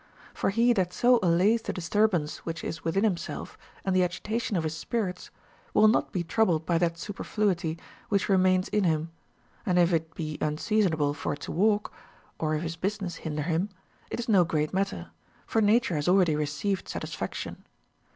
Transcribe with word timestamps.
For 0.33 0.49
he 0.49 0.73
that 0.73 0.93
so 0.93 1.19
allays 1.21 1.61
the 1.61 1.71
dis 1.73 1.87
turbance 1.87 2.37
which 2.37 2.63
is 2.63 2.79
Λvithin 2.79 3.03
himself 3.03 3.55
and 3.85 3.95
the 3.95 4.03
agitation 4.03 4.55
of 4.57 4.63
his 4.63 4.75
spirits 4.75 5.29
ΛνΠΙ 5.75 5.91
not 5.91 6.11
be 6.11 6.23
troubled 6.23 6.65
by 6.65 6.79
that 6.79 6.97
superfluity 6.97 7.77
which 8.09 8.27
re 8.27 8.37
mains 8.37 8.67
in 8.69 8.83
him; 8.83 9.11
and 9.63 9.77
if 9.77 9.93
it 9.93 10.15
be 10.15 10.39
unseasonable 10.41 11.13
for 11.13 11.35
to 11.35 11.51
Avalk, 11.51 11.91
or 12.39 12.55
if 12.55 12.63
his 12.63 12.77
business 12.77 13.17
hinder 13.17 13.43
him, 13.43 13.69
it 14.09 14.19
is 14.19 14.27
no 14.27 14.43
great 14.43 14.73
matter; 14.73 15.11
for 15.45 15.61
nature 15.61 15.93
has 15.93 16.07
already 16.07 16.35
received 16.35 16.89
satisfaction. 16.89 17.63